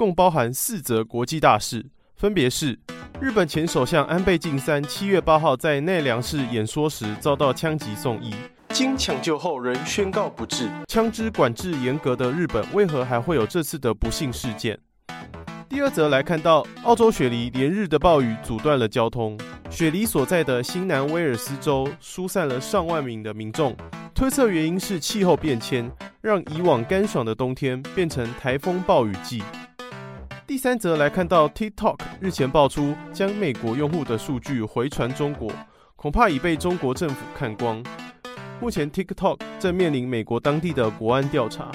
[0.00, 1.84] 共包含四则国际大事，
[2.16, 2.78] 分别是：
[3.20, 8.32] 日本前首相安倍晋三七月八号在奈良市演说时遭到枪击送医，
[8.70, 10.70] 经抢救后仍宣告不治。
[10.88, 14.80] 枪支管制严格的日本，为何还会有这次的不幸事件？
[15.68, 23.76] 第二则来看到，澳洲雪梨连日的暴雨阻断了交通，雪梨所在的新南威尔斯州疏散了上万名的民众，
[24.14, 25.92] 推测原因是气候变迁，
[26.22, 29.42] 让以往干爽的冬天变成台风暴雨季。
[30.50, 35.48] 第三则来看到，TikTok 日前爆出将美国用户的数据回传中国，
[35.94, 37.80] 恐怕已被中国政府看光。
[38.60, 41.70] 目前 TikTok 正面临美国当地的国安调查。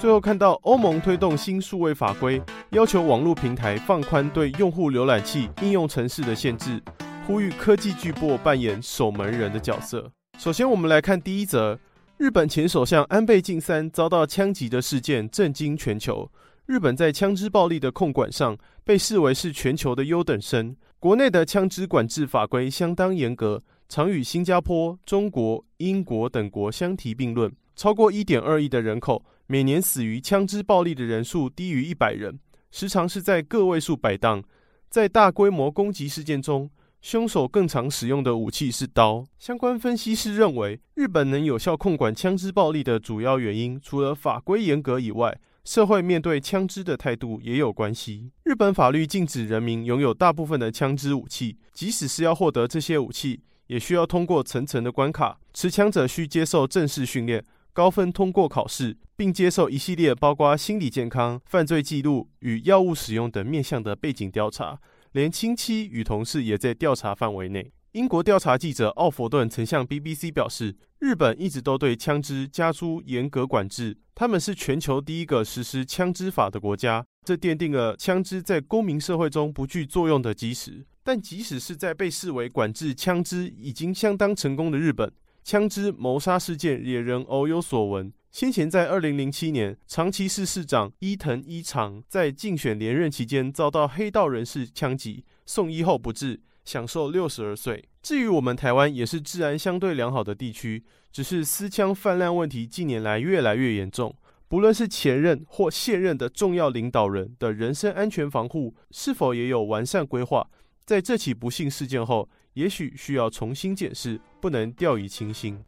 [0.00, 6.82] 最后看到欧盟推动新数位法规，要求网络平台放宽对用户浏览器应用程式的限制，
[7.24, 10.10] 呼吁科技巨擘扮演守门人的角色。
[10.36, 11.78] 首先，我们来看第一则：
[12.16, 16.28] 日本前首相安倍晋三遭到枪击的事件震惊全球。
[16.66, 27.52] 日本在枪支暴力的控管上被视为是全球的优等生，国内的枪支管制法规相当严格，常与新加坡、中国、英国等国相提并论。
[27.76, 32.40] 超过一点二亿的人口，每年死于枪支暴力的人数低于一百人，
[32.72, 34.42] 时常是在个位数摆荡。
[34.88, 36.68] 在大规模攻击事件中，
[37.00, 39.24] 凶手更常使用的武器是刀。
[39.38, 48.30] 相关分析师认为，日本能有效控管枪支暴力的主要原因，除了法规严格以外，社会面对枪支的态度也有关系。
[48.44, 55.40] 日本法律禁止人民拥有大部分的枪支武器，即使是要获得这些武器，也需要通过层层的关卡。
[55.52, 64.78] 持枪者需接受正式训练，高分通过考试，并接受一系列包括心理健康、犯罪记录与药物使用等面向的背景调查。
[65.10, 67.72] 连亲戚与同事也在调查范围内。
[67.92, 80.86] 英国调查记者奥佛顿曾向 BBC 表示，日本一直都对枪支加诸严格管制，他们是全球第一个实施枪支法的国家，这奠定了枪支在公民社会中不具作用的基石。
[81.04, 85.12] 但即使是在被视为管制枪支已经相当成功的日本，
[85.44, 88.10] 枪支谋杀事件也仍偶有所闻。
[88.32, 96.40] 先前在2007年，长崎市市长伊藤一长在竞选连任期间遭到黑道人士枪击，送医后不治。
[96.66, 97.82] 享受六十二岁。
[98.02, 104.14] 至于我们台湾，也是治安相对良好的地区，只是私枪泛滥问题近年来越来越严重。
[104.48, 110.46] 不论是前任或现任的重要领导人的人身安全防护是否也有完善规划，
[110.84, 115.64] 在这起不幸事件后，也许需要重新检视，不能掉以轻心。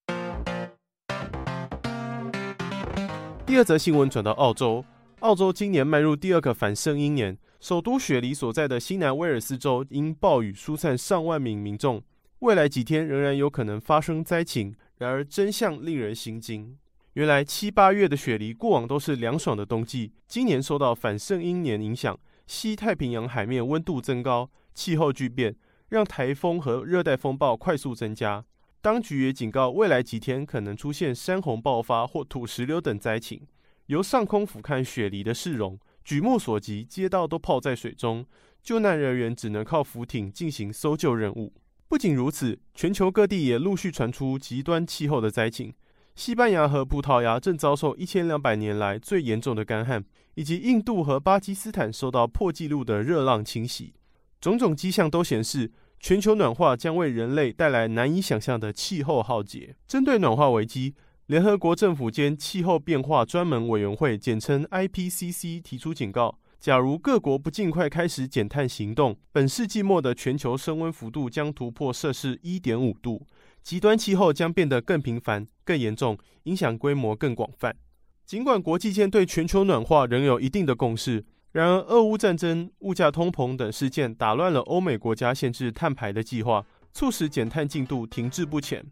[3.45, 4.85] 第二则新闻转到澳洲，
[5.21, 7.37] 澳洲今年迈入第二个反圣婴年。
[7.59, 12.01] 首都雪梨所在的新南威尔斯州因暴雨疏散上万名民众，
[12.39, 14.73] 未来几天仍然有可能发生灾情。
[14.99, 16.79] 然而真相令人心惊，
[17.15, 25.57] 原来七八月的雪梨过往都是凉爽的冬季，今年受到反圣婴年影响，西太平洋海面温度增高，气候巨变
[25.89, 28.45] 让台风和热带风暴快速增加。
[28.81, 33.43] 当局也警告，未来几天可能出现山洪爆发或土石流等灾情。
[33.89, 35.79] 由上空俯瞰雪梨的市容。
[36.05, 38.25] 举目所及，街道都泡在水中，
[38.63, 41.53] 救难人员只能靠浮艇进行搜救任务。
[41.87, 45.75] 不仅如此，全球各地也陆续传出极端气候的灾情。
[46.15, 50.05] 西班牙和葡萄牙正遭受一千两百年来最严重的干旱，
[50.35, 53.95] 以及印度和巴基斯坦受到破纪录的热浪侵袭。
[54.41, 55.71] 种种迹象都显示，
[56.01, 59.77] 全球暖化将为人类带来难以想象的气候浩劫。
[59.87, 60.95] 针对暖化危机，
[61.29, 73.27] 联合国政府间气候变化专门委员会（简称 IPCC） 提出警告：假如各国不尽快开始减碳行动，本世纪末的全球升温幅度将突破摄氏一点五度，
[73.63, 77.77] 极端气候将变得更频繁、更严重，影响规模更广泛。
[78.25, 86.65] 尽管国际间对全球暖化仍有一定的共识，然而俄乌战争、物价通膨等事件打乱了欧美国家限制碳排的计划，
[86.95, 88.83] 促使减碳进度停滞不前。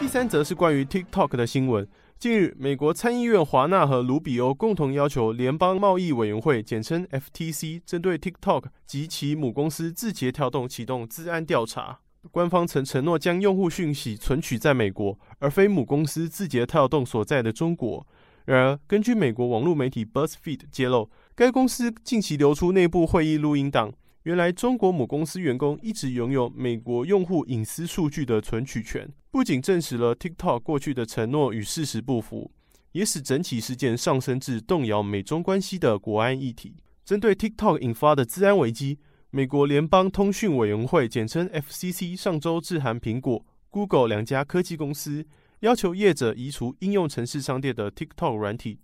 [0.00, 1.86] 第三则是关于 TikTok 的新闻。
[2.18, 11.98] 近日，美国参议院华纳和卢比欧共同要求联邦贸易委员会（简称 FTC） 针对 TikTok 及其母公司字节跳动启动治安调查。
[12.30, 18.06] 官方曾承诺将用户讯息存取在美国，而非母公司字节跳动所在的中国。
[18.46, 23.92] 然而，根据美国网络媒体 BuzzFeed 揭露，该公司近期流出内部会议录音档。
[24.30, 32.52] 原来，中国母公司员工一直拥有美国用户隐私数据的存取权，不仅证实了 TikTok 过去的承诺与事实不符，
[32.92, 36.76] 也使整起事件上升至动摇美中关系的国安议题。
[37.04, 39.00] 针对 TikTok 引发的治安危机，
[39.30, 45.26] 美国联邦通讯委员会（简称 FCC） 上周致函苹果、Google 两家科技公司，
[45.58, 48.78] 要求业者移除应用程式商店的 TikTok 软体。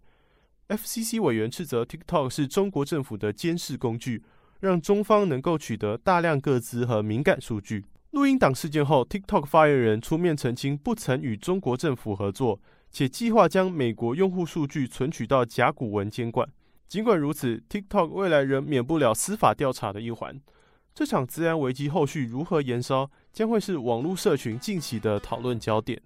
[0.67, 4.25] FCC 委员斥责 TikTok 是中国政府的监视工具。
[4.61, 7.85] 让中方能够取得大量个资和敏感数据。
[8.12, 12.58] 录音档事件后，TikTok 发言人出面澄清，不曾与中国政府合作，
[12.91, 16.49] 且计划将美国用户数据存取到甲骨文监管。
[16.88, 20.41] 尽管如此，TikTok 未来仍免不了司法调查的一环。
[20.94, 26.00] 这场资安危机后续如何延烧，将会是网络社群近期的讨论焦点。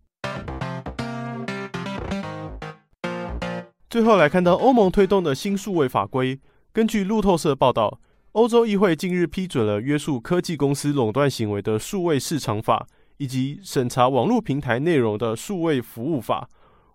[3.88, 6.40] 最后来看到欧盟推动的新数位法规，
[6.72, 8.00] 根据路透社报道。
[8.32, 12.86] 欧洲议会近日批准了约束科技公司垄断行为的数位市场法，
[13.16, 16.48] 以及审查网络平台内容的数位服务法，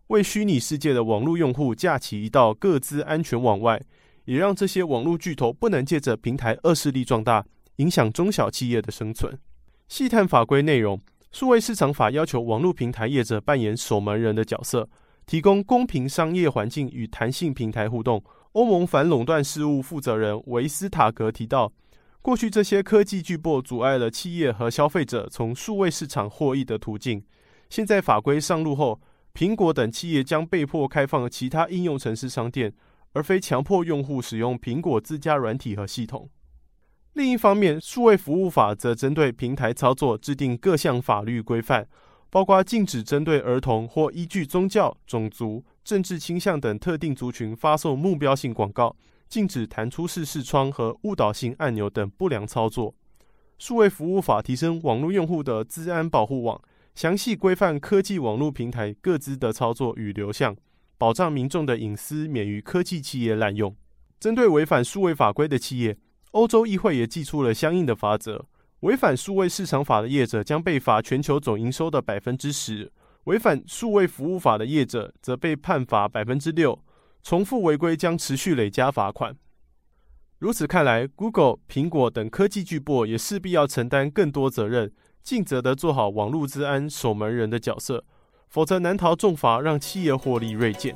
[0.07, 3.81] 为虚拟世界的网络用户架起一道各自安全网外，
[4.23, 7.45] 也让这些网络巨头不能借着平台恶势力壮大，
[7.77, 9.37] 影响中小企业的生存。
[9.89, 11.01] 细探法规内容，
[11.33, 14.87] 数位市场法要求网络平台业者扮演守门人的角色，
[15.25, 18.23] 提供公平商业环境与弹性平台互动。
[18.53, 21.73] 欧盟反垄断事务负责人维斯塔格提到，
[22.21, 27.23] 过去这些科技巨擘阻碍了企业和消费者从数位市场获益的途径。
[27.69, 29.01] 现在法规上路后，
[29.33, 32.73] 苹果等企业将被迫开放其他应用程式商店，
[33.11, 36.29] 而非强迫用户使用苹果自家软体和系统。
[37.13, 41.87] 另一方面，数位服务法则针对平台操作制定各项法律规范，
[42.35, 45.63] 包括禁止针对儿童或依据宗教、种族。
[45.85, 48.93] 政治倾向等特定族群发送目标性广告，
[49.29, 52.93] 禁止弹出式视窗和误导性按钮等不良操作。
[53.57, 56.61] 数位服务法提升网络用户的资安保护网，
[56.93, 60.57] 详细规范科技网络平台各自的操作与流向，
[60.97, 63.73] 保障民众的隐私免于科技企业滥用。
[64.19, 65.95] 针对违反数位法规的企业，
[66.31, 68.45] 欧洲议会也祭出了相应的法则，
[68.85, 72.91] 违反数位市场法的业者将被罚全球总营收的百分之十。
[73.23, 76.79] 违反数位服务法的业者则被判罚百分之六，
[77.23, 79.35] 重复违规将持续累加罚款。
[80.37, 84.93] 如此看来，Google、苹果等科技巨擘也势必要承担更多责任，
[85.23, 88.05] 尽责地做好网络治安守门人的角色，
[88.49, 90.95] 否则难逃重罚，让企业获利锐减。